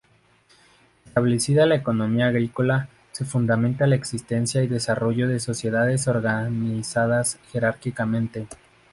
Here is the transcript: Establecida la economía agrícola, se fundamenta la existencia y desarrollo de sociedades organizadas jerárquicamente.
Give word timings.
Establecida 1.05 1.67
la 1.67 1.75
economía 1.75 2.25
agrícola, 2.25 2.89
se 3.11 3.23
fundamenta 3.23 3.85
la 3.85 3.93
existencia 3.93 4.63
y 4.63 4.67
desarrollo 4.67 5.27
de 5.27 5.39
sociedades 5.39 6.07
organizadas 6.07 7.37
jerárquicamente. 7.51 8.47